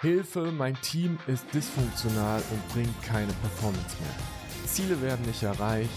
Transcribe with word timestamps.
Hilfe, 0.00 0.52
mein 0.52 0.76
Team 0.76 1.18
ist 1.26 1.52
dysfunktional 1.52 2.40
und 2.52 2.68
bringt 2.68 3.02
keine 3.02 3.32
Performance 3.32 3.96
mehr. 4.00 4.64
Ziele 4.64 5.02
werden 5.02 5.26
nicht 5.26 5.42
erreicht, 5.42 5.90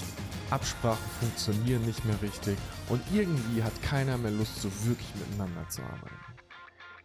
Absprachen 0.49 1.07
funktionieren 1.19 1.85
nicht 1.85 2.03
mehr 2.05 2.19
richtig 2.19 2.57
und 2.89 2.99
irgendwie 3.13 3.61
hat 3.61 3.79
keiner 3.83 4.17
mehr 4.17 4.31
Lust, 4.31 4.59
so 4.59 4.69
wirklich 4.87 5.13
miteinander 5.13 5.69
zu 5.69 5.83
arbeiten. 5.83 6.15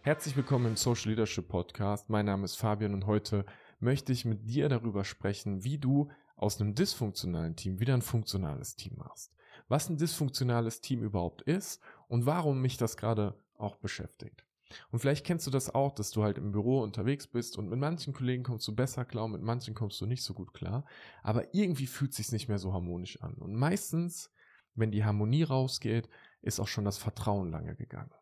Herzlich 0.00 0.38
willkommen 0.38 0.68
im 0.68 0.76
Social 0.76 1.10
Leadership 1.10 1.48
Podcast. 1.48 2.08
Mein 2.08 2.24
Name 2.24 2.46
ist 2.46 2.56
Fabian 2.56 2.94
und 2.94 3.04
heute 3.04 3.44
möchte 3.78 4.14
ich 4.14 4.24
mit 4.24 4.48
dir 4.48 4.70
darüber 4.70 5.04
sprechen, 5.04 5.64
wie 5.64 5.76
du 5.76 6.08
aus 6.34 6.58
einem 6.58 6.74
dysfunktionalen 6.74 7.56
Team 7.56 7.78
wieder 7.78 7.92
ein 7.92 8.00
funktionales 8.00 8.74
Team 8.74 8.94
machst. 8.96 9.34
Was 9.68 9.90
ein 9.90 9.98
dysfunktionales 9.98 10.80
Team 10.80 11.02
überhaupt 11.02 11.42
ist 11.42 11.82
und 12.08 12.24
warum 12.24 12.62
mich 12.62 12.78
das 12.78 12.96
gerade 12.96 13.34
auch 13.58 13.76
beschäftigt. 13.76 14.46
Und 14.90 14.98
vielleicht 14.98 15.24
kennst 15.24 15.46
du 15.46 15.50
das 15.50 15.74
auch, 15.74 15.92
dass 15.94 16.10
du 16.10 16.22
halt 16.22 16.38
im 16.38 16.52
Büro 16.52 16.82
unterwegs 16.82 17.26
bist 17.26 17.56
und 17.56 17.68
mit 17.68 17.78
manchen 17.78 18.12
Kollegen 18.12 18.42
kommst 18.42 18.66
du 18.66 18.74
besser 18.74 19.04
klar 19.04 19.24
und 19.24 19.32
mit 19.32 19.42
manchen 19.42 19.74
kommst 19.74 20.00
du 20.00 20.06
nicht 20.06 20.22
so 20.22 20.34
gut 20.34 20.52
klar. 20.54 20.84
Aber 21.22 21.54
irgendwie 21.54 21.86
fühlt 21.86 22.10
es 22.10 22.16
sich 22.16 22.32
nicht 22.32 22.48
mehr 22.48 22.58
so 22.58 22.72
harmonisch 22.72 23.20
an. 23.22 23.34
Und 23.34 23.54
meistens, 23.54 24.32
wenn 24.74 24.90
die 24.90 25.04
Harmonie 25.04 25.44
rausgeht, 25.44 26.08
ist 26.42 26.60
auch 26.60 26.68
schon 26.68 26.84
das 26.84 26.98
Vertrauen 26.98 27.50
lange 27.50 27.76
gegangen. 27.76 28.12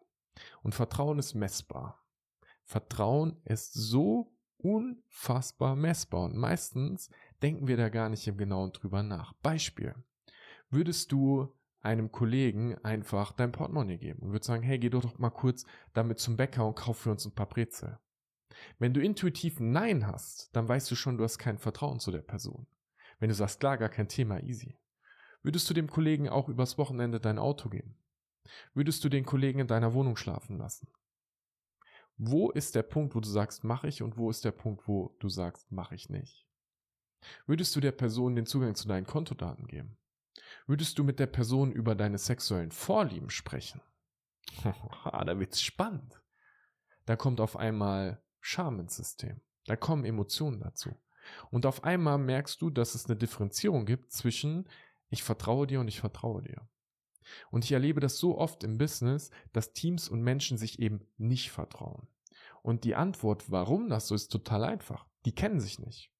Und 0.62 0.74
Vertrauen 0.74 1.18
ist 1.18 1.34
messbar. 1.34 2.04
Vertrauen 2.64 3.40
ist 3.44 3.72
so 3.74 4.32
unfassbar 4.58 5.76
messbar. 5.76 6.24
Und 6.24 6.36
meistens 6.36 7.10
denken 7.42 7.68
wir 7.68 7.76
da 7.76 7.88
gar 7.88 8.08
nicht 8.08 8.26
im 8.26 8.36
Genauen 8.36 8.72
drüber 8.72 9.02
nach. 9.02 9.34
Beispiel. 9.34 9.94
Würdest 10.70 11.12
du 11.12 11.54
einem 11.84 12.10
Kollegen 12.10 12.76
einfach 12.84 13.32
dein 13.32 13.52
Portemonnaie 13.52 13.98
geben 13.98 14.20
und 14.20 14.32
würde 14.32 14.44
sagen, 14.44 14.62
hey, 14.62 14.78
geh 14.78 14.90
doch 14.90 15.18
mal 15.18 15.30
kurz 15.30 15.64
damit 15.92 16.18
zum 16.18 16.36
Bäcker 16.36 16.66
und 16.66 16.76
kauf 16.76 16.98
für 16.98 17.10
uns 17.10 17.24
ein 17.24 17.34
paar 17.34 17.48
Brezel. 17.48 17.98
Wenn 18.78 18.94
du 18.94 19.02
intuitiv 19.02 19.60
Nein 19.60 20.06
hast, 20.06 20.54
dann 20.54 20.68
weißt 20.68 20.90
du 20.90 20.94
schon, 20.94 21.18
du 21.18 21.24
hast 21.24 21.38
kein 21.38 21.58
Vertrauen 21.58 22.00
zu 22.00 22.10
der 22.10 22.22
Person. 22.22 22.66
Wenn 23.18 23.28
du 23.28 23.34
sagst, 23.34 23.60
klar, 23.60 23.78
gar 23.78 23.88
kein 23.88 24.08
Thema, 24.08 24.42
easy. 24.42 24.78
Würdest 25.42 25.68
du 25.68 25.74
dem 25.74 25.88
Kollegen 25.88 26.28
auch 26.28 26.48
übers 26.48 26.78
Wochenende 26.78 27.20
dein 27.20 27.38
Auto 27.38 27.68
geben? 27.68 27.96
Würdest 28.72 29.04
du 29.04 29.08
den 29.08 29.24
Kollegen 29.24 29.60
in 29.60 29.66
deiner 29.66 29.94
Wohnung 29.94 30.16
schlafen 30.16 30.56
lassen? 30.56 30.88
Wo 32.16 32.50
ist 32.50 32.74
der 32.74 32.82
Punkt, 32.82 33.14
wo 33.14 33.20
du 33.20 33.28
sagst, 33.28 33.64
mache 33.64 33.88
ich 33.88 34.02
und 34.02 34.16
wo 34.16 34.30
ist 34.30 34.44
der 34.44 34.52
Punkt, 34.52 34.86
wo 34.86 35.16
du 35.18 35.28
sagst, 35.28 35.70
mache 35.72 35.94
ich 35.94 36.08
nicht? 36.08 36.46
Würdest 37.46 37.74
du 37.74 37.80
der 37.80 37.92
Person 37.92 38.36
den 38.36 38.46
Zugang 38.46 38.74
zu 38.74 38.86
deinen 38.86 39.06
Kontodaten 39.06 39.66
geben? 39.66 39.98
Würdest 40.66 40.98
du 40.98 41.04
mit 41.04 41.18
der 41.18 41.26
Person 41.26 41.72
über 41.72 41.94
deine 41.94 42.18
sexuellen 42.18 42.70
Vorlieben 42.70 43.30
sprechen? 43.30 43.80
da 44.64 45.38
wird's 45.38 45.60
spannend. 45.60 46.22
Da 47.04 47.16
kommt 47.16 47.40
auf 47.40 47.56
einmal 47.56 48.22
Scham 48.40 48.80
ins 48.80 48.96
System. 48.96 49.40
Da 49.66 49.76
kommen 49.76 50.04
Emotionen 50.04 50.60
dazu. 50.60 50.94
Und 51.50 51.66
auf 51.66 51.84
einmal 51.84 52.18
merkst 52.18 52.60
du, 52.60 52.70
dass 52.70 52.94
es 52.94 53.06
eine 53.06 53.16
Differenzierung 53.16 53.86
gibt 53.86 54.12
zwischen 54.12 54.68
ich 55.10 55.22
vertraue 55.22 55.66
dir 55.66 55.80
und 55.80 55.88
ich 55.88 56.00
vertraue 56.00 56.42
dir. 56.42 56.68
Und 57.50 57.64
ich 57.64 57.72
erlebe 57.72 58.00
das 58.00 58.18
so 58.18 58.36
oft 58.36 58.64
im 58.64 58.78
Business, 58.78 59.30
dass 59.52 59.72
Teams 59.72 60.08
und 60.08 60.22
Menschen 60.22 60.58
sich 60.58 60.78
eben 60.78 61.06
nicht 61.16 61.50
vertrauen. 61.50 62.08
Und 62.62 62.84
die 62.84 62.94
Antwort, 62.94 63.50
warum 63.50 63.88
das 63.88 64.08
so 64.08 64.14
ist, 64.14 64.28
total 64.28 64.64
einfach. 64.64 65.06
Die 65.24 65.34
kennen 65.34 65.60
sich 65.60 65.78
nicht. 65.78 66.13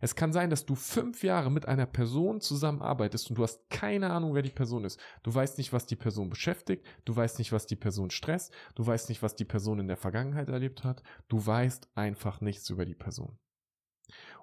Es 0.00 0.14
kann 0.14 0.32
sein, 0.32 0.50
dass 0.50 0.66
du 0.66 0.74
fünf 0.74 1.22
Jahre 1.22 1.50
mit 1.50 1.66
einer 1.66 1.86
Person 1.86 2.40
zusammenarbeitest 2.40 3.30
und 3.30 3.38
du 3.38 3.42
hast 3.42 3.68
keine 3.70 4.10
Ahnung, 4.10 4.34
wer 4.34 4.42
die 4.42 4.50
Person 4.50 4.84
ist. 4.84 5.00
Du 5.22 5.34
weißt 5.34 5.58
nicht, 5.58 5.72
was 5.72 5.86
die 5.86 5.96
Person 5.96 6.30
beschäftigt, 6.30 6.86
du 7.04 7.14
weißt 7.14 7.38
nicht, 7.38 7.52
was 7.52 7.66
die 7.66 7.76
Person 7.76 8.10
stresst, 8.10 8.52
du 8.74 8.86
weißt 8.86 9.08
nicht, 9.08 9.22
was 9.22 9.36
die 9.36 9.44
Person 9.44 9.78
in 9.78 9.88
der 9.88 9.96
Vergangenheit 9.96 10.48
erlebt 10.48 10.84
hat, 10.84 11.02
du 11.28 11.44
weißt 11.44 11.88
einfach 11.94 12.40
nichts 12.40 12.70
über 12.70 12.84
die 12.84 12.94
Person. 12.94 13.38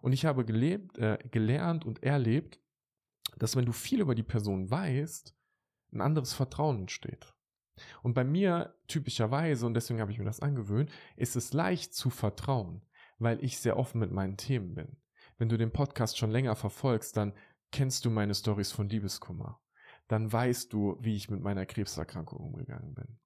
Und 0.01 0.13
ich 0.13 0.25
habe 0.25 0.45
gelebt, 0.45 0.97
äh, 0.97 1.19
gelernt 1.29 1.85
und 1.85 2.03
erlebt, 2.03 2.59
dass 3.37 3.55
wenn 3.55 3.65
du 3.65 3.71
viel 3.71 4.01
über 4.01 4.15
die 4.15 4.23
Person 4.23 4.69
weißt, 4.69 5.35
ein 5.93 6.01
anderes 6.01 6.33
Vertrauen 6.33 6.81
entsteht. 6.81 7.33
Und 8.03 8.13
bei 8.13 8.23
mir 8.23 8.75
typischerweise, 8.87 9.65
und 9.65 9.73
deswegen 9.73 10.01
habe 10.01 10.11
ich 10.11 10.19
mir 10.19 10.25
das 10.25 10.39
angewöhnt, 10.39 10.91
ist 11.15 11.35
es 11.35 11.53
leicht 11.53 11.93
zu 11.93 12.09
vertrauen, 12.09 12.85
weil 13.17 13.43
ich 13.43 13.59
sehr 13.59 13.77
offen 13.77 13.99
mit 13.99 14.11
meinen 14.11 14.37
Themen 14.37 14.75
bin. 14.75 14.97
Wenn 15.41 15.49
du 15.49 15.57
den 15.57 15.71
Podcast 15.71 16.19
schon 16.19 16.29
länger 16.29 16.55
verfolgst, 16.55 17.17
dann 17.17 17.33
kennst 17.71 18.05
du 18.05 18.11
meine 18.11 18.35
Stories 18.35 18.71
von 18.71 18.87
Liebeskummer. 18.87 19.59
Dann 20.07 20.31
weißt 20.31 20.71
du, 20.71 20.97
wie 21.01 21.15
ich 21.15 21.31
mit 21.31 21.41
meiner 21.41 21.65
Krebserkrankung 21.65 22.37
umgegangen 22.37 22.93
bin. 22.93 23.17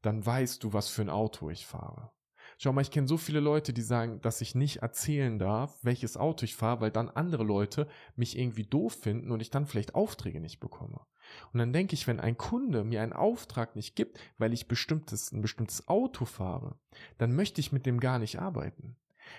Dann 0.00 0.24
weißt 0.24 0.62
du, 0.62 0.72
was 0.72 0.88
für 0.88 1.02
ein 1.02 1.10
Auto 1.10 1.50
ich 1.50 1.66
fahre. 1.66 2.12
Schau 2.58 2.72
mal, 2.72 2.82
ich 2.82 2.92
kenne 2.92 3.08
so 3.08 3.16
viele 3.16 3.40
Leute, 3.40 3.72
die 3.72 3.82
sagen, 3.82 4.20
dass 4.20 4.40
ich 4.40 4.54
nicht 4.54 4.82
erzählen 4.82 5.36
darf, 5.40 5.76
welches 5.82 6.16
Auto 6.16 6.44
ich 6.44 6.54
fahre, 6.54 6.80
weil 6.80 6.92
dann 6.92 7.10
andere 7.10 7.42
Leute 7.42 7.88
mich 8.14 8.38
irgendwie 8.38 8.66
doof 8.66 8.92
finden 8.92 9.32
und 9.32 9.40
ich 9.40 9.50
dann 9.50 9.66
vielleicht 9.66 9.96
Aufträge 9.96 10.38
nicht 10.38 10.60
bekomme. 10.60 11.00
Und 11.52 11.58
dann 11.58 11.72
denke 11.72 11.94
ich, 11.94 12.06
wenn 12.06 12.20
ein 12.20 12.38
Kunde 12.38 12.84
mir 12.84 13.02
einen 13.02 13.12
Auftrag 13.12 13.74
nicht 13.74 13.96
gibt, 13.96 14.20
weil 14.38 14.52
ich 14.52 14.68
bestimmtes, 14.68 15.32
ein 15.32 15.42
bestimmtes 15.42 15.88
Auto 15.88 16.24
fahre, 16.24 16.78
dann 17.18 17.34
möchte 17.34 17.60
ich 17.60 17.72
mit 17.72 17.84
dem 17.84 17.98
gar 17.98 18.20
nicht 18.20 18.38
arbeiten. 18.38 18.96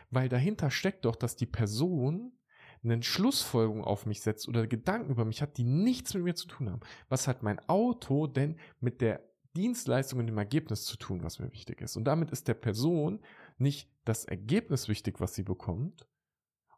Weil 0.09 0.29
dahinter 0.29 0.72
steckt 0.72 1.06
doch, 1.06 1.16
dass 1.16 1.35
die 1.35 1.46
Person 1.46 2.34
eine 2.84 3.01
Schlussfolgerung 3.01 3.84
auf 3.84 4.06
mich 4.06 4.22
setzt 4.22 4.47
oder 4.47 4.68
Gedanken 4.68 5.12
über 5.12 5.25
mich 5.25 5.41
hat, 5.41 5.57
die 5.57 5.63
nichts 5.63 6.13
mit 6.13 6.23
mir 6.23 6.35
zu 6.35 6.47
tun 6.47 6.69
haben. 6.69 6.81
Was 7.09 7.28
hat 7.28 7.41
mein 7.41 7.59
Auto 7.68 8.28
denn 8.28 8.59
mit 8.79 9.01
der 9.01 9.24
Dienstleistung 9.56 10.19
und 10.19 10.28
dem 10.28 10.38
Ergebnis 10.38 10.84
zu 10.84 10.97
tun, 10.97 11.24
was 11.24 11.40
mir 11.40 11.51
wichtig 11.51 11.81
ist? 11.81 11.95
Und 11.95 12.03
damit 12.03 12.29
ist 12.29 12.47
der 12.47 12.53
Person 12.53 13.22
nicht 13.57 13.90
das 14.03 14.25
Ergebnis 14.25 14.88
wichtig, 14.88 15.19
was 15.19 15.34
sie 15.34 15.44
bekommt, 15.44 16.07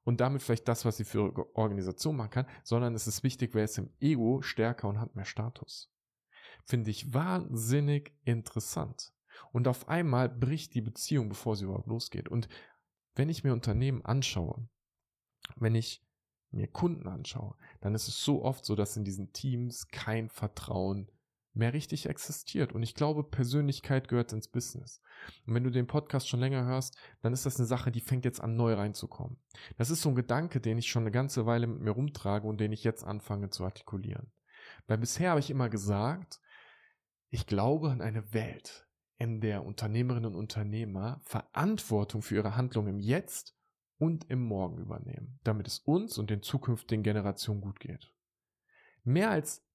und 0.08 0.22
damit 0.22 0.42
vielleicht 0.42 0.70
das, 0.70 0.86
was 0.86 0.96
sie 0.96 1.04
für 1.04 1.54
Organisation 1.54 2.16
machen 2.16 2.30
kann, 2.30 2.46
sondern 2.64 2.96
es 2.96 3.08
ist 3.08 3.24
wichtig, 3.24 3.54
wer 3.54 3.66
ist 3.66 3.78
im 3.78 3.90
Ego 4.00 4.42
stärker 4.42 4.88
und 4.88 5.02
hat 5.02 5.18
mehr 5.18 5.26
Status. 5.26 5.92
Finde 6.64 6.92
ich 6.92 7.14
wahnsinnig 7.14 8.14
interessant. 8.24 9.12
Und 9.52 9.68
auf 9.68 9.90
einmal 9.90 10.30
bricht 10.30 10.76
die 10.76 10.82
Beziehung, 10.82 11.28
bevor 11.28 11.58
sie 11.58 11.66
überhaupt 11.66 11.90
losgeht. 11.90 12.30
Und 12.30 12.48
wenn 13.18 13.30
ich 13.30 13.44
mir 13.44 13.54
Unternehmen 13.54 14.04
anschaue, 14.06 14.68
wenn 15.56 15.76
ich 15.76 16.04
mir 16.52 16.68
Kunden 16.68 17.08
anschaue, 17.08 17.56
dann 17.82 17.96
ist 17.96 18.08
es 18.08 18.24
so 18.24 18.44
oft 18.44 18.66
so, 18.66 18.76
dass 18.76 18.98
in 18.98 19.04
diesen 19.04 19.34
Teams 19.34 19.88
kein 19.90 20.30
Vertrauen 20.30 21.12
mehr 21.54 21.74
richtig 21.74 22.08
existiert. 22.08 22.72
Und 22.72 22.84
ich 22.84 22.94
glaube, 22.94 23.24
Persönlichkeit 23.24 24.08
gehört 24.08 24.32
ins 24.32 24.48
Business. 24.48 25.02
Und 25.46 25.56
wenn 25.56 25.64
du 25.64 25.72
den 25.72 25.88
Podcast 25.88 26.30
schon 26.30 26.40
länger 26.40 26.66
hörst, 26.66 26.98
dann 27.22 27.34
ist 27.34 27.46
das 27.46 27.58
eine 27.58 27.66
Sache, 27.66 27.92
die 27.92 28.00
fängt 28.00 28.26
jetzt 28.26 28.40
an, 28.40 28.56
neu 28.56 28.74
reinzukommen. 28.74 29.38
Das 29.78 29.90
ist 29.90 30.02
so 30.02 30.10
ein 30.10 30.16
Gedanke, 30.16 30.62
den 30.62 30.78
ich 30.78 30.88
schon 30.88 31.04
eine 31.04 31.12
ganze 31.12 31.46
Weile 31.46 31.68
mit 31.68 31.82
mir 31.82 31.92
rumtrage 31.92 32.48
und 32.48 32.62
den 32.62 32.72
ich 32.72 32.84
jetzt 32.84 33.04
anfange 33.04 33.50
zu 33.50 33.66
artikulieren. 33.66 34.32
Weil 34.86 35.00
bisher 35.00 35.32
habe 35.32 35.40
ich 35.40 35.50
immer 35.50 35.70
gesagt, 35.70 36.40
ich 37.30 37.48
glaube 37.48 37.90
an 37.90 38.02
eine 38.02 38.34
Welt, 38.34 38.87
in 39.18 39.42
der 39.42 39.66
Unternehmerinnen 39.66 40.34
und 40.34 40.36
Unternehmer 40.36 41.20
Verantwortung 41.24 42.22
für 42.22 42.36
ihre 42.36 42.56
Handlungen 42.56 42.96
im 42.96 43.00
Jetzt 43.00 43.56
und 43.98 44.30
im 44.30 44.44
Morgen 44.44 44.78
übernehmen, 44.78 45.40
damit 45.44 45.68
es 45.68 45.80
uns 45.80 46.18
und 46.18 46.30
den 46.30 46.44
zukünftigen 46.44 47.04
Generationen 47.04 47.62
gut 47.62 47.80
geht. 47.80 48.14
Mehr 49.04 49.32
als 49.32 49.66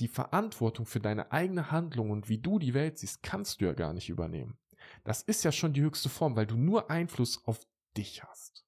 die 0.00 0.08
Verantwortung 0.08 0.86
für 0.86 1.00
deine 1.00 1.32
eigene 1.32 1.70
Handlung 1.70 2.10
und 2.10 2.28
wie 2.28 2.38
du 2.38 2.58
die 2.58 2.74
Welt 2.74 2.98
siehst, 2.98 3.22
kannst 3.22 3.60
du 3.60 3.66
ja 3.66 3.72
gar 3.72 3.92
nicht 3.92 4.08
übernehmen. 4.08 4.58
Das 5.04 5.22
ist 5.22 5.44
ja 5.44 5.52
schon 5.52 5.72
die 5.72 5.82
höchste 5.82 6.08
Form, 6.08 6.36
weil 6.36 6.46
du 6.46 6.56
nur 6.56 6.90
Einfluss 6.90 7.46
auf 7.46 7.60
dich 7.96 8.22
hast. 8.22 8.66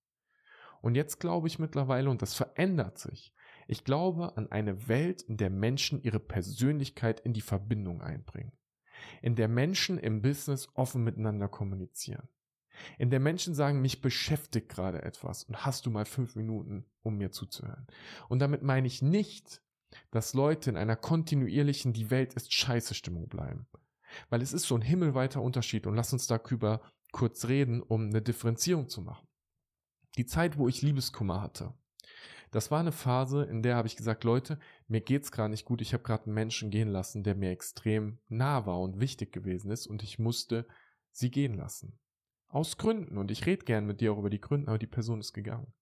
Und 0.81 0.95
jetzt 0.95 1.19
glaube 1.19 1.49
ich 1.49 1.59
mittlerweile, 1.59 2.09
und 2.09 2.23
das 2.23 2.35
verändert 2.35 2.99
sich, 2.99 3.35
ich 3.67 3.85
glaube 3.85 4.37
an 4.37 4.51
eine 4.53 4.89
Welt, 4.89 5.23
in 5.23 5.37
der 5.37 5.51
Menschen 5.51 6.01
ihre 6.01 6.21
Persönlichkeit 6.21 7.21
in 7.21 7.33
die 7.33 7.41
Verbindung 7.41 8.01
einbringen 8.01 8.53
in 9.23 9.35
der 9.35 9.49
Menschen 9.49 9.99
im 9.99 10.23
Business 10.23 10.69
offen 10.75 11.05
miteinander 11.05 11.49
kommunizieren. 11.49 12.29
In 12.99 13.11
der 13.11 13.21
Menschen 13.21 13.55
sagen, 13.55 13.81
mich 13.81 14.01
beschäftigt 14.01 14.69
gerade 14.69 15.03
etwas 15.03 15.45
und 15.45 15.65
hast 15.65 15.87
du 15.87 15.91
mal 15.91 16.05
fünf 16.05 16.37
Minuten, 16.37 16.85
um 17.03 17.17
mir 17.17 17.31
zuzuhören. 17.31 17.87
Und 18.29 18.41
damit 18.41 18.63
meine 18.63 18.87
ich 18.87 19.03
nicht, 19.03 19.63
dass 20.11 20.35
Leute 20.35 20.71
in 20.71 20.77
einer 20.77 20.97
kontinuierlichen 20.97 21.93
Die 21.93 22.11
Welt 22.11 22.35
ist 22.35 22.53
scheiße 22.53 22.95
Stimmung 22.95 23.29
bleiben. 23.29 23.67
Weil 24.29 24.43
es 24.43 24.53
ist 24.53 24.65
so 24.65 24.75
ein 24.75 24.83
himmelweiter 24.83 25.43
Unterschied 25.43 25.87
und 25.87 25.95
lass 25.95 26.13
uns 26.13 26.27
darüber 26.27 26.81
kurz 27.13 27.47
reden, 27.47 27.83
um 27.83 28.09
eine 28.09 28.23
Differenzierung 28.23 28.89
zu 28.89 29.01
machen. 29.01 29.27
Die 30.17 30.27
Zeit, 30.27 30.59
wo 30.59 30.69
ich 30.69 30.83
Liebeskummer 30.83 31.43
hatte, 31.43 31.75
das 32.51 32.71
war 32.71 32.81
eine 32.81 32.93
Phase, 32.93 33.45
in 33.45 33.63
der 33.63 33.77
habe 33.77 33.89
ich 33.89 33.97
gesagt, 33.97 34.25
Leute, 34.25 34.59
mir 34.89 35.01
geht's 35.01 35.33
gerade 35.33 35.51
nicht 35.51 35.65
gut. 35.65 35.81
Ich 35.81 35.93
habe 35.93 36.03
gerade 36.03 36.25
einen 36.25 36.35
Menschen 36.35 36.71
gehen 36.71 36.89
lassen, 36.89 37.23
der 37.23 37.35
mir 37.35 37.51
extrem 37.51 38.19
nah 38.29 38.67
war 38.67 38.81
und 38.81 39.01
wichtig 39.01 39.33
gewesen 39.33 39.71
ist 39.71 39.87
und 39.87 40.03
ich 40.03 40.19
musste 40.19 40.67
sie 41.11 41.31
gehen 41.31 41.55
lassen. 41.55 41.99
Aus 42.49 42.77
Gründen. 42.77 43.19
Und 43.19 43.31
ich 43.31 43.47
rede 43.47 43.65
gern 43.65 43.87
mit 43.87 44.01
dir 44.01 44.13
auch 44.13 44.19
über 44.19 44.31
die 44.31 44.41
Gründe, 44.41 44.69
aber 44.69 44.79
die 44.79 44.87
Person 44.87 45.21
ist 45.21 45.33
gegangen. 45.33 45.73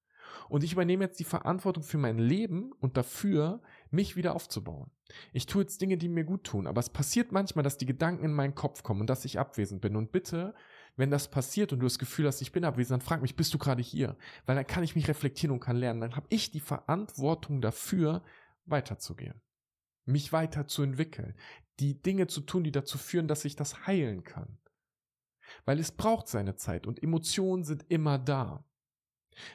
Und 0.49 0.65
ich 0.65 0.73
übernehme 0.73 1.05
jetzt 1.05 1.21
die 1.21 1.25
Verantwortung 1.25 1.83
für 1.83 1.99
mein 1.99 2.19
Leben 2.19 2.73
und 2.81 2.97
dafür, 2.97 3.61
mich 3.91 4.17
wieder 4.17 4.35
aufzubauen. 4.35 4.91
Ich 5.33 5.47
tue 5.47 5.63
jetzt 5.63 5.81
Dinge, 5.81 5.97
die 5.97 6.09
mir 6.09 6.25
gut 6.25 6.45
tun, 6.45 6.67
aber 6.67 6.81
es 6.81 6.91
passiert 6.91 7.31
manchmal, 7.31 7.63
dass 7.63 7.77
die 7.77 7.87
Gedanken 7.87 8.25
in 8.25 8.33
meinen 8.33 8.55
Kopf 8.55 8.83
kommen 8.83 9.03
und 9.03 9.11
dass 9.11 9.25
ich 9.25 9.39
abwesend 9.39 9.81
bin. 9.81 9.97
Und 9.97 10.13
bitte 10.13 10.55
Wenn 10.97 11.11
das 11.11 11.29
passiert 11.29 11.73
und 11.73 11.81
du 11.81 11.87
das 11.87 11.99
Gefühl 11.99 12.27
hast, 12.27 12.41
ich 12.41 12.53
bin 12.53 12.65
abwesend, 12.65 13.01
dann 13.01 13.07
frag 13.07 13.21
mich, 13.21 13.35
bist 13.35 13.53
du 13.53 13.59
gerade 13.59 13.83
hier? 13.83 14.17
Weil 14.47 14.57
dann 14.57 14.67
kann 14.67 14.85
ich 14.85 14.95
mich 14.95 15.09
reflektieren 15.09 15.53
und 15.53 15.61
kann 15.61 15.77
lernen. 15.77 16.01
Dann 16.01 16.17
habe 16.17 16.27
ich 16.31 16.53
die 16.53 16.61
Verantwortung 16.61 17.61
dafür, 17.61 18.23
weiterzugehen. 18.67 19.41
Mich 20.05 20.33
weiterzuentwickeln. 20.33 21.35
Die 21.81 22.01
Dinge 22.01 22.29
zu 22.29 22.43
tun, 22.43 22.63
die 22.63 22.73
dazu 22.73 22.99
führen, 22.99 23.27
dass 23.27 23.45
ich 23.45 23.57
das 23.57 23.87
heilen 23.87 24.23
kann. 24.23 24.59
Weil 25.65 25.81
es 25.81 25.93
braucht 25.93 26.29
seine 26.29 26.57
Zeit 26.57 26.87
und 26.87 27.03
Emotionen 27.03 27.65
sind 27.65 27.85
immer 27.89 28.19
da. 28.19 28.65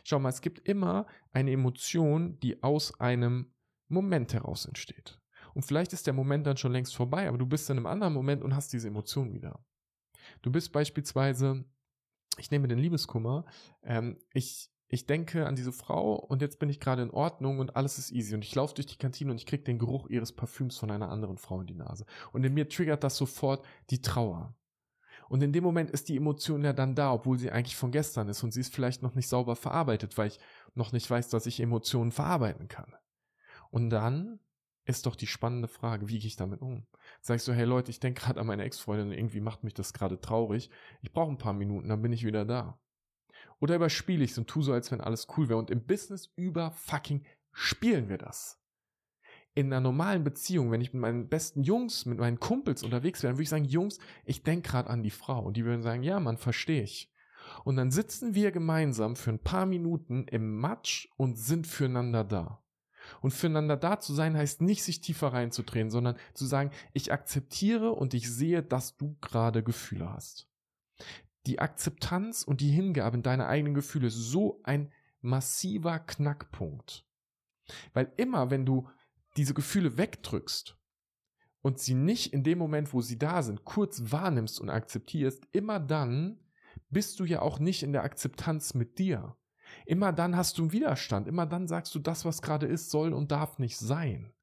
Schau 0.03 0.19
mal, 0.19 0.29
es 0.29 0.41
gibt 0.41 0.67
immer 0.67 1.07
eine 1.31 1.51
Emotion, 1.51 2.37
die 2.39 2.61
aus 2.61 2.99
einem 2.99 3.53
Moment 3.87 4.33
heraus 4.33 4.65
entsteht. 4.65 5.19
Und 5.53 5.63
vielleicht 5.63 5.93
ist 5.93 6.05
der 6.05 6.13
Moment 6.13 6.45
dann 6.45 6.57
schon 6.57 6.73
längst 6.73 6.95
vorbei, 6.95 7.27
aber 7.27 7.37
du 7.37 7.45
bist 7.45 7.69
in 7.69 7.77
einem 7.77 7.87
anderen 7.87 8.13
Moment 8.13 8.43
und 8.43 8.55
hast 8.55 8.73
diese 8.73 8.89
Emotion 8.89 9.33
wieder. 9.33 9.63
Du 10.41 10.51
bist 10.51 10.71
beispielsweise, 10.71 11.65
ich 12.37 12.51
nehme 12.51 12.67
den 12.67 12.79
Liebeskummer, 12.79 13.45
ähm, 13.83 14.17
ich, 14.33 14.71
ich 14.87 15.05
denke 15.05 15.45
an 15.45 15.55
diese 15.55 15.71
Frau 15.71 16.15
und 16.15 16.41
jetzt 16.41 16.59
bin 16.59 16.69
ich 16.69 16.79
gerade 16.79 17.01
in 17.01 17.11
Ordnung 17.11 17.59
und 17.59 17.75
alles 17.75 17.97
ist 17.97 18.11
easy 18.11 18.33
und 18.33 18.43
ich 18.43 18.55
laufe 18.55 18.73
durch 18.73 18.87
die 18.87 18.97
Kantine 18.97 19.31
und 19.31 19.37
ich 19.37 19.45
kriege 19.45 19.63
den 19.63 19.79
Geruch 19.79 20.07
ihres 20.09 20.31
Parfüms 20.31 20.77
von 20.77 20.91
einer 20.91 21.09
anderen 21.09 21.37
Frau 21.37 21.61
in 21.61 21.67
die 21.67 21.75
Nase. 21.75 22.05
Und 22.31 22.43
in 22.43 22.53
mir 22.53 22.69
triggert 22.69 23.03
das 23.03 23.17
sofort 23.17 23.65
die 23.89 24.01
Trauer. 24.01 24.55
Und 25.29 25.43
in 25.43 25.53
dem 25.53 25.63
Moment 25.63 25.91
ist 25.91 26.09
die 26.09 26.17
Emotion 26.17 26.63
ja 26.63 26.73
dann 26.73 26.95
da, 26.95 27.13
obwohl 27.13 27.37
sie 27.37 27.51
eigentlich 27.51 27.75
von 27.75 27.91
gestern 27.91 28.29
ist 28.29 28.41
und 28.43 28.51
sie 28.51 28.61
ist 28.61 28.73
vielleicht 28.73 29.03
noch 29.03 29.13
nicht 29.13 29.27
sauber 29.27 29.55
verarbeitet, 29.55 30.17
weil 30.17 30.29
ich 30.29 30.39
noch 30.73 30.91
nicht 30.91 31.09
weiß, 31.09 31.29
dass 31.29 31.45
ich 31.45 31.59
Emotionen 31.59 32.11
verarbeiten 32.11 32.67
kann. 32.67 32.95
Und 33.69 33.91
dann 33.91 34.39
ist 34.89 35.05
doch 35.05 35.15
die 35.15 35.27
spannende 35.27 35.67
Frage, 35.67 36.09
wie 36.09 36.19
gehe 36.19 36.27
ich 36.27 36.35
damit 36.35 36.61
um? 36.61 36.85
Sag 37.21 37.37
ich 37.37 37.43
so, 37.43 37.53
hey 37.53 37.65
Leute, 37.65 37.91
ich 37.91 37.99
denke 37.99 38.21
gerade 38.21 38.39
an 38.39 38.47
meine 38.47 38.63
Ex-Freundin, 38.63 39.11
irgendwie 39.11 39.41
macht 39.41 39.63
mich 39.63 39.73
das 39.73 39.93
gerade 39.93 40.19
traurig. 40.19 40.69
Ich 41.01 41.13
brauche 41.13 41.31
ein 41.31 41.37
paar 41.37 41.53
Minuten, 41.53 41.89
dann 41.89 42.01
bin 42.01 42.11
ich 42.11 42.25
wieder 42.25 42.45
da. 42.45 42.79
Oder 43.59 43.75
überspiele 43.75 44.23
ich 44.23 44.31
es 44.31 44.37
und 44.37 44.47
tu 44.47 44.61
so, 44.61 44.73
als 44.73 44.91
wenn 44.91 45.01
alles 45.01 45.27
cool 45.37 45.47
wäre. 45.47 45.59
Und 45.59 45.69
im 45.69 45.85
Business 45.85 46.33
über 46.35 46.71
fucking 46.71 47.25
spielen 47.51 48.09
wir 48.09 48.17
das 48.17 48.59
in 49.55 49.67
einer 49.67 49.81
normalen 49.81 50.23
Beziehung, 50.23 50.71
wenn 50.71 50.81
ich 50.81 50.93
mit 50.93 51.01
meinen 51.01 51.27
besten 51.27 51.63
Jungs, 51.63 52.05
mit 52.05 52.17
meinen 52.17 52.39
Kumpels 52.39 52.83
unterwegs 52.83 53.21
wäre, 53.21 53.31
dann 53.31 53.37
würde 53.37 53.43
ich 53.43 53.49
sagen, 53.49 53.65
Jungs, 53.65 53.99
ich 54.23 54.43
denke 54.43 54.69
gerade 54.69 54.89
an 54.89 55.03
die 55.03 55.09
Frau. 55.09 55.41
Und 55.43 55.57
die 55.57 55.65
würden 55.65 55.81
sagen, 55.81 56.03
ja, 56.03 56.19
man, 56.19 56.37
verstehe 56.37 56.83
ich. 56.83 57.11
Und 57.63 57.75
dann 57.75 57.91
sitzen 57.91 58.35
wir 58.35 58.51
gemeinsam 58.51 59.15
für 59.15 59.31
ein 59.31 59.39
paar 59.39 59.65
Minuten 59.65 60.25
im 60.27 60.59
Matsch 60.59 61.09
und 61.17 61.37
sind 61.37 61.67
füreinander 61.67 62.23
da. 62.23 62.63
Und 63.21 63.31
füreinander 63.31 63.77
da 63.77 63.99
zu 63.99 64.13
sein 64.13 64.35
heißt 64.35 64.61
nicht, 64.61 64.83
sich 64.83 65.01
tiefer 65.01 65.33
reinzudrehen, 65.33 65.89
sondern 65.89 66.17
zu 66.33 66.45
sagen, 66.45 66.71
ich 66.93 67.11
akzeptiere 67.11 67.91
und 67.91 68.13
ich 68.13 68.31
sehe, 68.31 68.63
dass 68.63 68.97
du 68.97 69.17
gerade 69.21 69.63
Gefühle 69.63 70.11
hast. 70.11 70.47
Die 71.45 71.59
Akzeptanz 71.59 72.43
und 72.43 72.61
die 72.61 72.69
Hingabe 72.69 73.17
in 73.17 73.23
deine 73.23 73.47
eigenen 73.47 73.73
Gefühle 73.73 74.07
ist 74.07 74.15
so 74.15 74.59
ein 74.63 74.91
massiver 75.21 75.99
Knackpunkt. 75.99 77.05
Weil 77.93 78.11
immer, 78.17 78.49
wenn 78.51 78.65
du 78.65 78.87
diese 79.37 79.53
Gefühle 79.53 79.97
wegdrückst 79.97 80.77
und 81.61 81.79
sie 81.79 81.93
nicht 81.93 82.33
in 82.33 82.43
dem 82.43 82.57
Moment, 82.57 82.93
wo 82.93 83.01
sie 83.01 83.17
da 83.17 83.43
sind, 83.43 83.63
kurz 83.63 84.11
wahrnimmst 84.11 84.59
und 84.59 84.69
akzeptierst, 84.69 85.47
immer 85.51 85.79
dann 85.79 86.39
bist 86.89 87.19
du 87.19 87.25
ja 87.25 87.41
auch 87.41 87.59
nicht 87.59 87.83
in 87.83 87.93
der 87.93 88.03
Akzeptanz 88.03 88.73
mit 88.73 88.97
dir. 88.99 89.35
Immer 89.85 90.13
dann 90.13 90.35
hast 90.35 90.57
du 90.57 90.63
einen 90.63 90.71
Widerstand. 90.71 91.27
Immer 91.27 91.45
dann 91.45 91.67
sagst 91.67 91.93
du, 91.95 91.99
das, 91.99 92.25
was 92.25 92.41
gerade 92.41 92.65
ist, 92.65 92.89
soll 92.89 93.13
und 93.13 93.31
darf 93.31 93.59
nicht 93.59 93.77
sein. 93.77 94.33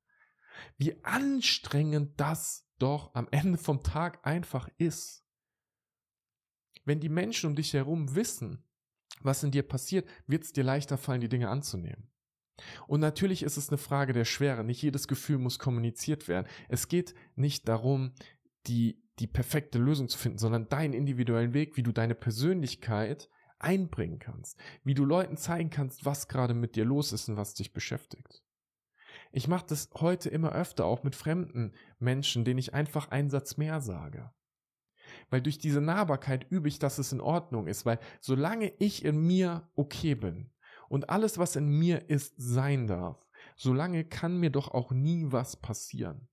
Wie 0.79 1.03
anstrengend 1.05 2.19
das 2.21 2.67
doch 2.79 3.15
am 3.15 3.29
Ende 3.31 3.59
vom 3.59 3.83
Tag 3.83 4.27
einfach 4.27 4.69
ist. 4.79 5.25
Wenn 6.85 7.01
die 7.01 7.09
Menschen 7.09 7.51
um 7.51 7.57
dich 7.57 7.73
herum 7.73 8.15
wissen, 8.15 8.63
was 9.21 9.43
in 9.43 9.51
dir 9.51 9.63
passiert, 9.63 10.09
wird 10.27 10.45
es 10.45 10.53
dir 10.53 10.65
leichter 10.65 10.99
fallen, 10.99 11.21
die 11.21 11.29
Dinge 11.29 11.49
anzunehmen. 11.49 12.11
Und 12.87 13.01
natürlich 13.01 13.43
ist 13.43 13.57
es 13.57 13.69
eine 13.69 13.79
Frage 13.79 14.13
der 14.13 14.25
Schwere. 14.25 14.65
Nicht 14.65 14.83
jedes 14.83 15.09
Gefühl 15.09 15.39
muss 15.39 15.59
kommuniziert 15.59 16.29
werden. 16.29 16.47
Es 16.69 16.89
geht 16.89 17.15
nicht 17.35 17.69
darum, 17.69 18.13
die, 18.67 19.03
die 19.19 19.27
perfekte 19.27 19.79
Lösung 19.79 20.09
zu 20.09 20.19
finden, 20.19 20.39
sondern 20.39 20.69
deinen 20.69 20.95
individuellen 20.95 21.55
Weg, 21.55 21.77
wie 21.77 21.83
du 21.83 21.93
deine 21.93 22.15
Persönlichkeit 22.15 23.29
einbringen 23.59 24.19
kannst, 24.19 24.59
wie 24.85 24.95
du 24.95 25.05
Leuten 25.05 25.37
zeigen 25.37 25.71
kannst, 25.71 26.05
was 26.05 26.29
gerade 26.29 26.55
mit 26.55 26.77
dir 26.77 26.85
los 26.85 27.13
ist 27.13 27.29
und 27.29 27.37
was 27.37 27.55
dich 27.55 27.73
beschäftigt. 27.73 28.43
Ich 29.33 29.49
mache 29.49 29.67
das 29.69 29.91
heute 29.95 30.29
immer 30.29 30.53
öfter 30.53 30.85
auch 30.85 31.03
mit 31.03 31.17
fremden 31.17 31.73
Menschen, 31.99 32.45
denen 32.45 32.59
ich 32.59 32.75
einfach 32.75 33.11
einen 33.11 33.31
Satz 33.31 33.57
mehr 33.57 33.81
sage. 33.81 34.33
Weil 35.31 35.41
durch 35.41 35.59
diese 35.59 35.81
Nahbarkeit 35.81 36.47
übe 36.51 36.69
ich, 36.69 36.79
dass 36.79 36.99
es 36.99 37.13
in 37.13 37.21
Ordnung 37.21 37.67
ist, 37.67 37.87
weil 37.87 37.99
solange 38.21 38.73
ich 38.79 39.05
in 39.05 39.19
mir 39.19 39.69
okay 39.75 40.15
bin, 40.15 40.51
und 40.89 41.11
alles, 41.11 41.39
was 41.39 41.57
in 41.57 41.69
mir 41.69 42.09
ist, 42.11 42.35
sein 42.37 42.87
darf, 42.87 43.29
solange 43.57 44.05
kann 44.05 44.39
mir 44.39 44.51
doch 44.51 44.69
auch 44.69 44.93
nie 44.93 45.25
was 45.29 45.57
passieren. 45.57 46.29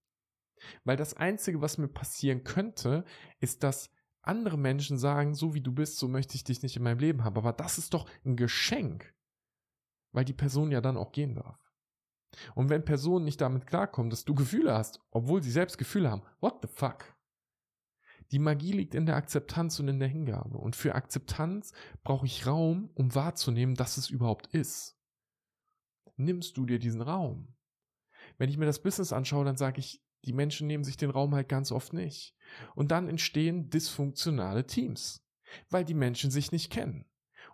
Weil 0.83 0.97
das 0.97 1.15
Einzige, 1.15 1.61
was 1.61 1.77
mir 1.77 1.87
passieren 1.87 2.43
könnte, 2.43 3.03
ist, 3.39 3.63
dass 3.63 3.89
andere 4.23 4.57
Menschen 4.57 4.97
sagen, 4.97 5.35
so 5.35 5.53
wie 5.53 5.61
du 5.61 5.71
bist, 5.71 5.97
so 5.97 6.07
möchte 6.07 6.35
ich 6.35 6.43
dich 6.43 6.63
nicht 6.63 6.75
in 6.75 6.83
meinem 6.83 6.99
Leben 6.99 7.23
haben. 7.23 7.37
Aber 7.37 7.53
das 7.53 7.77
ist 7.77 7.93
doch 7.93 8.09
ein 8.25 8.35
Geschenk, 8.35 9.13
weil 10.11 10.25
die 10.25 10.33
Person 10.33 10.71
ja 10.71 10.81
dann 10.81 10.97
auch 10.97 11.11
gehen 11.11 11.35
darf. 11.35 11.59
Und 12.55 12.69
wenn 12.69 12.85
Personen 12.85 13.25
nicht 13.25 13.41
damit 13.41 13.67
klarkommen, 13.67 14.09
dass 14.09 14.25
du 14.25 14.33
Gefühle 14.33 14.73
hast, 14.73 14.99
obwohl 15.11 15.43
sie 15.43 15.51
selbst 15.51 15.77
Gefühle 15.77 16.09
haben, 16.09 16.23
what 16.39 16.59
the 16.61 16.67
fuck? 16.67 17.13
Die 18.31 18.39
Magie 18.39 18.71
liegt 18.71 18.95
in 18.95 19.05
der 19.05 19.15
Akzeptanz 19.15 19.79
und 19.79 19.87
in 19.87 19.99
der 19.99 20.07
Hingabe. 20.07 20.57
Und 20.57 20.75
für 20.75 20.95
Akzeptanz 20.95 21.73
brauche 22.03 22.25
ich 22.25 22.47
Raum, 22.47 22.89
um 22.95 23.13
wahrzunehmen, 23.13 23.75
dass 23.75 23.97
es 23.97 24.09
überhaupt 24.09 24.47
ist. 24.47 24.97
Nimmst 26.15 26.57
du 26.57 26.65
dir 26.65 26.79
diesen 26.79 27.01
Raum? 27.01 27.55
Wenn 28.37 28.49
ich 28.49 28.57
mir 28.57 28.65
das 28.65 28.81
Business 28.81 29.13
anschaue, 29.13 29.45
dann 29.45 29.57
sage 29.57 29.79
ich, 29.79 30.03
die 30.25 30.33
Menschen 30.33 30.67
nehmen 30.67 30.83
sich 30.83 30.97
den 30.97 31.09
Raum 31.09 31.35
halt 31.35 31.49
ganz 31.49 31.71
oft 31.71 31.93
nicht. 31.93 32.35
Und 32.75 32.91
dann 32.91 33.09
entstehen 33.09 33.69
dysfunktionale 33.69 34.65
Teams, 34.65 35.25
weil 35.69 35.83
die 35.83 35.93
Menschen 35.93 36.31
sich 36.31 36.51
nicht 36.51 36.71
kennen. 36.71 37.05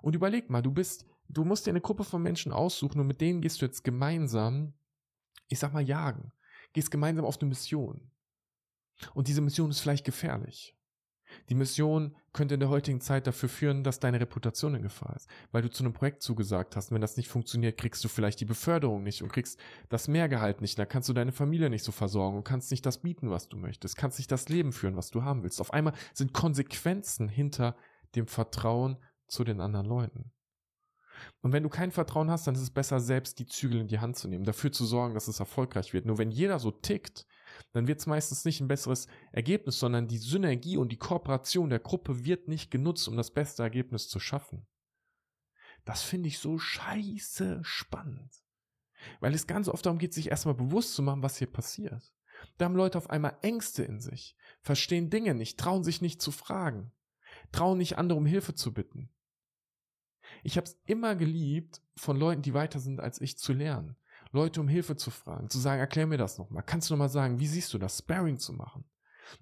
Und 0.01 0.15
überleg 0.15 0.49
mal, 0.49 0.61
du 0.61 0.71
bist, 0.71 1.05
du 1.27 1.43
musst 1.43 1.65
dir 1.65 1.71
eine 1.71 1.81
Gruppe 1.81 2.03
von 2.03 2.21
Menschen 2.21 2.51
aussuchen 2.51 2.99
und 2.99 3.07
mit 3.07 3.21
denen 3.21 3.41
gehst 3.41 3.61
du 3.61 3.65
jetzt 3.65 3.83
gemeinsam, 3.83 4.73
ich 5.47 5.59
sag 5.59 5.73
mal, 5.73 5.81
jagen. 5.81 6.31
Gehst 6.73 6.91
gemeinsam 6.91 7.25
auf 7.25 7.39
eine 7.39 7.49
Mission. 7.49 8.11
Und 9.13 9.27
diese 9.27 9.41
Mission 9.41 9.71
ist 9.71 9.79
vielleicht 9.79 10.05
gefährlich. 10.05 10.77
Die 11.47 11.55
Mission 11.55 12.15
könnte 12.33 12.53
in 12.55 12.59
der 12.59 12.69
heutigen 12.69 13.01
Zeit 13.01 13.27
dafür 13.27 13.49
führen, 13.49 13.83
dass 13.83 13.99
deine 13.99 14.19
Reputation 14.19 14.75
in 14.75 14.81
Gefahr 14.81 15.15
ist, 15.15 15.29
weil 15.51 15.61
du 15.61 15.69
zu 15.69 15.83
einem 15.83 15.93
Projekt 15.93 16.21
zugesagt 16.21 16.75
hast. 16.75 16.91
Wenn 16.91 17.01
das 17.01 17.17
nicht 17.17 17.29
funktioniert, 17.29 17.77
kriegst 17.77 18.03
du 18.03 18.07
vielleicht 18.07 18.39
die 18.39 18.45
Beförderung 18.45 19.03
nicht 19.03 19.23
und 19.23 19.31
kriegst 19.31 19.59
das 19.89 20.07
Mehrgehalt 20.07 20.61
nicht. 20.61 20.77
Da 20.77 20.85
kannst 20.85 21.09
du 21.09 21.13
deine 21.13 21.31
Familie 21.31 21.69
nicht 21.69 21.83
so 21.83 21.91
versorgen 21.91 22.37
und 22.37 22.43
kannst 22.43 22.71
nicht 22.71 22.85
das 22.85 22.99
bieten, 22.99 23.29
was 23.29 23.49
du 23.49 23.57
möchtest, 23.57 23.95
kannst 23.95 24.19
nicht 24.19 24.31
das 24.31 24.49
Leben 24.49 24.73
führen, 24.73 24.95
was 24.95 25.09
du 25.09 25.23
haben 25.23 25.43
willst. 25.43 25.61
Auf 25.61 25.73
einmal 25.73 25.93
sind 26.13 26.33
Konsequenzen 26.33 27.27
hinter 27.29 27.75
dem 28.15 28.27
Vertrauen 28.27 28.97
zu 29.27 29.43
den 29.43 29.61
anderen 29.61 29.85
Leuten. 29.85 30.31
Und 31.41 31.53
wenn 31.53 31.63
du 31.63 31.69
kein 31.69 31.91
Vertrauen 31.91 32.29
hast, 32.29 32.47
dann 32.47 32.55
ist 32.55 32.61
es 32.61 32.69
besser, 32.69 32.99
selbst 32.99 33.39
die 33.39 33.45
Zügel 33.45 33.81
in 33.81 33.87
die 33.87 33.99
Hand 33.99 34.17
zu 34.17 34.27
nehmen, 34.27 34.45
dafür 34.45 34.71
zu 34.71 34.85
sorgen, 34.85 35.13
dass 35.13 35.27
es 35.27 35.39
erfolgreich 35.39 35.93
wird. 35.93 36.05
Nur 36.05 36.17
wenn 36.17 36.31
jeder 36.31 36.59
so 36.59 36.71
tickt, 36.71 37.25
dann 37.71 37.87
wird 37.87 37.99
es 37.99 38.07
meistens 38.07 38.45
nicht 38.45 38.61
ein 38.61 38.67
besseres 38.67 39.07
Ergebnis, 39.31 39.79
sondern 39.79 40.07
die 40.07 40.17
Synergie 40.17 40.77
und 40.77 40.91
die 40.91 40.97
Kooperation 40.97 41.69
der 41.69 41.79
Gruppe 41.79 42.25
wird 42.25 42.47
nicht 42.47 42.71
genutzt, 42.71 43.07
um 43.07 43.17
das 43.17 43.31
beste 43.31 43.63
Ergebnis 43.63 44.07
zu 44.07 44.19
schaffen. 44.19 44.67
Das 45.85 46.03
finde 46.03 46.27
ich 46.27 46.39
so 46.39 46.57
scheiße 46.57 47.61
spannend. 47.63 48.31
Weil 49.19 49.33
es 49.33 49.47
ganz 49.47 49.69
oft 49.69 49.85
darum 49.85 49.97
geht, 49.97 50.13
sich 50.13 50.29
erstmal 50.29 50.55
bewusst 50.55 50.93
zu 50.93 51.01
machen, 51.01 51.23
was 51.23 51.37
hier 51.37 51.47
passiert. 51.47 52.13
Da 52.57 52.65
haben 52.65 52.75
Leute 52.75 52.97
auf 52.97 53.09
einmal 53.09 53.37
Ängste 53.41 53.83
in 53.83 53.99
sich, 53.99 54.35
verstehen 54.61 55.09
Dinge 55.09 55.33
nicht, 55.33 55.59
trauen 55.59 55.83
sich 55.83 56.01
nicht 56.01 56.21
zu 56.21 56.31
fragen, 56.31 56.91
trauen 57.51 57.77
nicht 57.77 57.97
andere 57.97 58.17
um 58.17 58.25
Hilfe 58.25 58.55
zu 58.55 58.73
bitten. 58.73 59.09
Ich 60.43 60.57
habe 60.57 60.65
es 60.65 60.79
immer 60.85 61.15
geliebt, 61.15 61.81
von 61.95 62.17
Leuten, 62.17 62.41
die 62.41 62.53
weiter 62.53 62.79
sind 62.79 62.99
als 62.99 63.19
ich, 63.21 63.37
zu 63.37 63.53
lernen. 63.53 63.95
Leute 64.31 64.61
um 64.61 64.67
Hilfe 64.67 64.95
zu 64.95 65.11
fragen, 65.11 65.49
zu 65.49 65.57
sagen, 65.57 65.79
erklär 65.79 66.07
mir 66.07 66.17
das 66.17 66.37
nochmal. 66.37 66.63
Kannst 66.63 66.89
du 66.89 66.93
nochmal 66.93 67.09
sagen, 67.09 67.39
wie 67.39 67.47
siehst 67.47 67.73
du 67.73 67.77
das? 67.77 67.97
Sparring 67.97 68.37
zu 68.37 68.53
machen. 68.53 68.85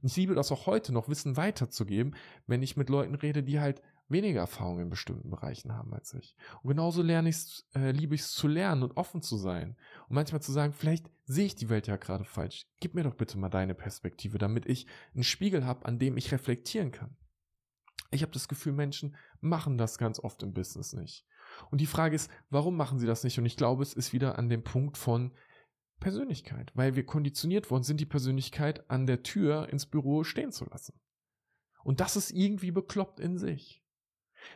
Ich 0.01 0.15
liebe 0.15 0.35
das 0.35 0.51
auch 0.51 0.65
heute 0.65 0.93
noch, 0.93 1.07
Wissen 1.09 1.37
weiterzugeben, 1.37 2.15
wenn 2.45 2.61
ich 2.61 2.77
mit 2.77 2.89
Leuten 2.89 3.15
rede, 3.15 3.43
die 3.43 3.59
halt 3.59 3.81
weniger 4.09 4.39
Erfahrung 4.39 4.79
in 4.79 4.89
bestimmten 4.89 5.29
Bereichen 5.29 5.73
haben 5.73 5.93
als 5.93 6.13
ich. 6.13 6.35
Und 6.61 6.69
genauso 6.69 7.01
lerne 7.01 7.29
ich 7.29 7.65
äh, 7.75 7.91
liebe 7.91 8.15
ich 8.15 8.21
es 8.21 8.31
zu 8.31 8.47
lernen 8.47 8.83
und 8.83 8.95
offen 8.95 9.21
zu 9.21 9.37
sein. 9.37 9.75
Und 10.07 10.15
manchmal 10.15 10.41
zu 10.41 10.51
sagen, 10.51 10.73
vielleicht 10.73 11.09
sehe 11.25 11.45
ich 11.45 11.55
die 11.55 11.69
Welt 11.69 11.87
ja 11.87 11.97
gerade 11.97 12.23
falsch. 12.23 12.67
Gib 12.79 12.93
mir 12.95 13.03
doch 13.03 13.15
bitte 13.15 13.37
mal 13.37 13.49
deine 13.49 13.75
Perspektive, 13.75 14.37
damit 14.37 14.65
ich 14.65 14.87
einen 15.13 15.23
Spiegel 15.23 15.65
habe, 15.65 15.85
an 15.85 15.99
dem 15.99 16.15
ich 16.17 16.31
reflektieren 16.31 16.91
kann. 16.91 17.15
Ich 18.11 18.21
habe 18.21 18.31
das 18.31 18.47
Gefühl, 18.47 18.73
Menschen 18.73 19.15
machen 19.41 19.77
das 19.77 19.97
ganz 19.97 20.19
oft 20.19 20.43
im 20.43 20.53
Business 20.53 20.93
nicht. 20.93 21.25
Und 21.71 21.81
die 21.81 21.85
Frage 21.85 22.15
ist, 22.15 22.29
warum 22.49 22.75
machen 22.75 22.99
sie 22.99 23.07
das 23.07 23.23
nicht? 23.23 23.37
Und 23.37 23.45
ich 23.45 23.57
glaube, 23.57 23.83
es 23.83 23.93
ist 23.93 24.13
wieder 24.13 24.37
an 24.37 24.49
dem 24.49 24.63
Punkt 24.63 24.97
von 24.97 25.33
Persönlichkeit, 25.99 26.71
weil 26.75 26.95
wir 26.95 27.05
konditioniert 27.05 27.71
worden 27.71 27.83
sind, 27.83 27.99
die 27.99 28.05
Persönlichkeit 28.05 28.89
an 28.89 29.07
der 29.07 29.23
Tür 29.23 29.69
ins 29.69 29.85
Büro 29.85 30.23
stehen 30.23 30.51
zu 30.51 30.65
lassen. 30.65 30.99
Und 31.83 31.99
das 31.99 32.15
ist 32.15 32.31
irgendwie 32.31 32.71
bekloppt 32.71 33.19
in 33.19 33.37
sich. 33.37 33.83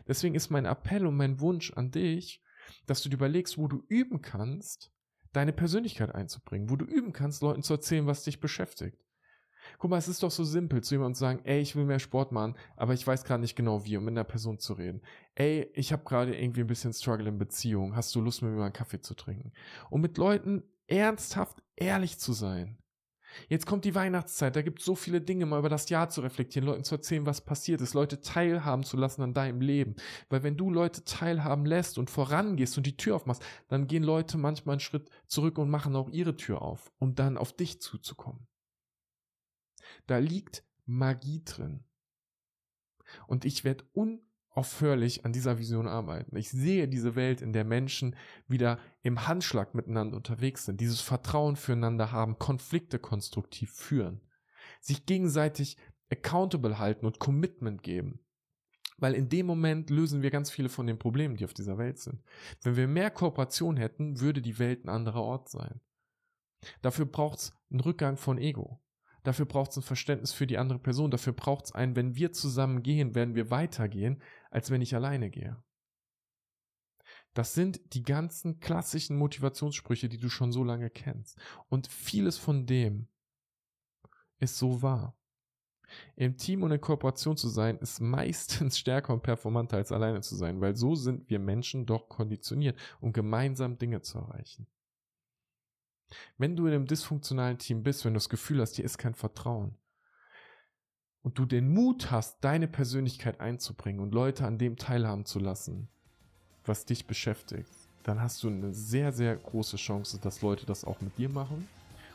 Deswegen 0.08 0.36
ist 0.36 0.50
mein 0.50 0.66
Appell 0.66 1.06
und 1.08 1.16
mein 1.16 1.40
Wunsch 1.40 1.74
an 1.74 1.92
dich, 1.92 2.44
dass 2.86 3.02
du 3.02 3.10
dir 3.10 3.16
überlegst, 3.16 3.58
wo 3.58 3.68
du 3.68 3.84
üben 3.88 4.22
kannst, 4.22 4.92
deine 5.34 5.54
Persönlichkeit 5.54 6.14
einzubringen, 6.14 6.70
wo 6.70 6.76
du 6.76 6.86
üben 6.86 7.14
kannst, 7.14 7.42
Leuten 7.42 7.64
zu 7.64 7.74
erzählen, 7.74 8.06
was 8.06 8.24
dich 8.24 8.40
beschäftigt. 8.40 9.02
Guck 9.78 9.92
mal, 9.92 9.98
es 9.98 10.08
ist 10.08 10.24
doch 10.24 10.32
so 10.32 10.44
simpel, 10.44 10.82
zu 10.82 10.96
jemandem 10.96 11.16
zu 11.16 11.20
sagen, 11.22 11.42
ey, 11.44 11.60
ich 11.60 11.76
will 11.76 11.86
mehr 11.86 12.00
Sport 12.00 12.32
machen, 12.32 12.56
aber 12.76 12.94
ich 12.94 13.06
weiß 13.06 13.24
gerade 13.24 13.42
nicht 13.42 13.56
genau 13.56 13.86
wie, 13.86 13.98
um 13.98 14.06
mit 14.06 14.14
einer 14.14 14.24
Person 14.24 14.60
zu 14.60 14.74
reden. 14.74 15.02
Ey, 15.36 15.70
ich 15.74 15.92
habe 15.92 16.04
gerade 16.04 16.36
irgendwie 16.38 16.62
ein 16.62 16.68
bisschen 16.68 16.94
Struggle 16.94 17.30
in 17.30 17.38
Beziehung. 17.38 17.96
Hast 17.96 18.14
du 18.16 18.22
Lust, 18.22 18.42
mit 18.42 18.52
mir 18.52 18.58
mal 18.58 18.66
einen 18.66 18.74
Kaffee 18.74 19.02
zu 19.02 19.16
trinken? 19.16 19.52
Und 19.90 20.02
mit 20.02 20.18
Leuten 20.18 20.64
ernsthaft 20.88 21.64
ehrlich 21.76 22.20
zu 22.20 22.34
sein. 22.34 22.78
Jetzt 23.48 23.66
kommt 23.66 23.86
die 23.86 23.96
Weihnachtszeit, 23.96 24.56
da 24.56 24.62
gibt 24.62 24.80
es 24.80 24.86
so 24.86 24.96
viele 24.96 25.22
Dinge, 25.22 25.46
mal 25.46 25.60
über 25.60 25.70
das 25.70 25.90
Jahr 25.90 26.10
zu 26.10 26.22
reflektieren, 26.22 26.68
Leuten 26.68 26.84
zu 26.84 26.96
erzählen, 26.96 27.26
was 27.26 27.42
passiert 27.42 27.82
ist, 27.82 27.94
Leute 27.94 28.22
teilhaben 28.22 28.84
zu 28.84 28.98
lassen 28.98 29.22
an 29.22 29.34
deinem 29.34 29.62
Leben. 29.62 29.96
Weil 30.30 30.44
wenn 30.44 30.58
du 30.58 30.70
Leute 30.70 31.04
teilhaben 31.04 31.66
lässt 31.66 31.98
und 31.98 32.10
vorangehst 32.10 32.78
und 32.78 32.86
die 32.86 32.98
Tür 32.98 33.16
aufmachst, 33.16 33.44
dann 33.68 33.88
gehen 33.88 34.04
Leute 34.04 34.38
manchmal 34.38 34.74
einen 34.74 34.80
Schritt 34.80 35.10
zurück 35.28 35.58
und 35.58 35.70
machen 35.70 35.96
auch 35.96 36.10
ihre 36.10 36.36
Tür 36.36 36.62
auf, 36.62 36.92
um 37.00 37.16
dann 37.16 37.38
auf 37.38 37.54
dich 37.54 37.82
zuzukommen. 37.82 38.48
Da 40.08 40.18
liegt 40.18 40.64
Magie 40.86 41.44
drin. 41.44 41.84
Und 43.28 43.46
ich 43.46 43.64
werde 43.64 43.86
unaufhörlich 43.94 45.26
an 45.26 45.34
dieser 45.34 45.58
Vision 45.58 45.88
arbeiten. 45.88 46.36
Ich 46.36 46.50
sehe 46.50 46.88
diese 46.88 47.16
Welt, 47.16 47.42
in 47.42 47.54
der 47.54 47.66
Menschen 47.66 48.16
wieder 48.48 48.80
im 49.04 49.28
Handschlag 49.28 49.76
miteinander 49.76 50.18
unterwegs 50.18 50.66
sind, 50.66 50.82
dieses 50.82 51.02
Vertrauen 51.02 51.56
füreinander 51.56 52.12
haben, 52.12 52.40
Konflikte 52.40 53.00
konstruktiv 53.00 53.72
führen, 53.72 54.22
sich 54.80 55.06
gegenseitig 55.06 55.78
accountable 56.12 56.78
halten 56.78 57.06
und 57.06 57.20
Commitment 57.20 57.84
geben. 57.84 58.20
Weil 58.98 59.16
in 59.16 59.30
dem 59.30 59.48
Moment 59.48 59.90
lösen 59.90 60.22
wir 60.22 60.30
ganz 60.30 60.52
viele 60.52 60.70
von 60.70 60.86
den 60.86 61.00
Problemen, 61.00 61.36
die 61.36 61.46
auf 61.46 61.56
dieser 61.56 61.80
Welt 61.80 61.98
sind. 61.98 62.22
Wenn 62.62 62.76
wir 62.76 62.88
mehr 62.88 63.10
Kooperation 63.10 63.78
hätten, 63.78 64.20
würde 64.20 64.44
die 64.44 64.60
Welt 64.60 64.86
ein 64.86 64.90
anderer 64.90 65.24
Ort 65.24 65.50
sein. 65.50 65.82
Dafür 66.84 67.06
braucht 67.06 67.40
es 67.40 67.54
einen 67.72 67.80
Rückgang 67.80 68.18
von 68.18 68.38
Ego. 68.38 68.80
Dafür 69.24 69.46
braucht 69.46 69.72
es 69.72 69.78
ein 69.78 69.84
Verständnis 69.84 70.32
für 70.32 70.48
die 70.48 70.58
andere 70.58 70.80
Person. 70.80 71.12
Dafür 71.12 71.34
braucht 71.34 71.66
es 71.66 71.72
ein, 71.74 71.96
wenn 71.96 72.16
wir 72.16 72.32
zusammen 72.32 72.82
gehen, 72.82 73.14
werden 73.14 73.36
wir 73.36 73.52
weitergehen, 73.52 74.22
als 74.50 74.72
wenn 74.72 74.82
ich 74.82 74.96
alleine 74.96 75.30
gehe. 75.30 75.62
Das 77.34 77.54
sind 77.54 77.94
die 77.94 78.04
ganzen 78.04 78.60
klassischen 78.60 79.18
Motivationssprüche, 79.18 80.10
die 80.10 80.18
du 80.18 80.30
schon 80.30 80.52
so 80.52 80.64
lange 80.64 80.90
kennst. 80.90 81.38
Und 81.70 81.88
vieles 81.88 82.38
von 82.38 82.66
dem 82.66 83.08
ist 84.40 84.58
so 84.58 84.82
wahr. 84.82 85.16
Im 86.16 86.38
Team 86.38 86.64
und 86.64 86.72
in 86.72 86.82
Kooperation 86.82 87.38
zu 87.38 87.50
sein, 87.50 87.78
ist 87.78 88.00
meistens 88.00 88.78
stärker 88.80 89.14
und 89.14 89.24
performanter 89.24 89.78
als 89.78 89.92
alleine 89.92 90.22
zu 90.22 90.36
sein, 90.36 90.60
weil 90.62 90.76
so 90.76 90.96
sind 90.96 91.30
wir 91.30 91.40
Menschen 91.40 91.86
doch 91.86 92.10
konditioniert, 92.10 92.80
um 93.00 93.14
gemeinsam 93.14 93.78
Dinge 93.78 94.02
zu 94.02 94.20
erreichen. 94.20 94.68
Wenn 96.38 96.56
du 96.56 96.68
in 96.68 96.74
einem 96.74 96.88
dysfunktionalen 96.88 97.58
Team 97.58 97.84
bist, 97.84 98.06
wenn 98.06 98.14
du 98.14 98.18
das 98.18 98.30
Gefühl 98.30 98.62
hast, 98.62 98.76
hier 98.76 98.86
ist 98.86 98.98
kein 98.98 99.14
Vertrauen 99.14 99.76
und 101.22 101.38
du 101.38 101.46
den 101.46 101.74
Mut 101.74 102.12
hast, 102.12 102.44
deine 102.44 102.68
Persönlichkeit 102.68 103.40
einzubringen 103.40 104.00
und 104.00 104.14
Leute 104.14 104.46
an 104.46 104.58
dem 104.58 104.78
teilhaben 104.78 105.26
zu 105.26 105.40
lassen, 105.40 105.88
was 106.66 106.86
dich 106.86 107.08
beschäftigt, 107.08 107.72
dann 108.04 108.22
hast 108.22 108.44
du 108.44 108.48
eine 108.48 108.74
sehr, 108.74 109.12
sehr 109.12 109.36
große 109.36 109.78
Chance, 109.78 110.20
dass 110.20 110.42
Leute 110.42 110.66
das 110.66 110.86
auch 110.86 111.02
mit 111.02 111.18
dir 111.18 111.30
machen 111.30 111.68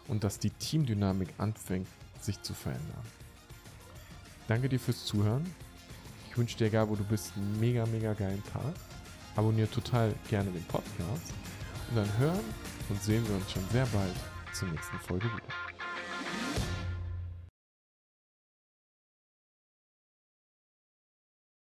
und 0.08 0.24
dass 0.24 0.38
die 0.38 0.50
Teamdynamik 0.50 1.28
anfängt, 1.38 1.88
sich 2.20 2.40
zu 2.42 2.54
verändern. 2.54 3.04
Danke 4.48 4.68
dir 4.68 4.80
fürs 4.80 5.04
Zuhören. 5.04 5.44
Ich 6.30 6.38
wünsche 6.38 6.56
dir, 6.56 6.66
egal 6.66 6.88
wo 6.88 6.96
du 6.96 7.04
bist, 7.04 7.32
einen 7.36 7.58
mega, 7.58 7.86
mega 7.86 8.12
geilen 8.14 8.42
Tag. 8.44 8.74
Abonniere 9.36 9.70
total 9.70 10.14
gerne 10.28 10.50
den 10.50 10.64
Podcast 10.64 11.32
und 11.90 11.96
dann 11.96 12.18
hören 12.18 12.44
und 12.88 13.02
sehen 13.02 13.26
wir 13.26 13.34
uns 13.36 13.50
schon 13.52 13.64
sehr 13.70 13.86
bald 13.86 14.14
zur 14.52 14.68
nächsten 14.68 14.98
Folge 14.98 15.26
wieder. 15.26 15.45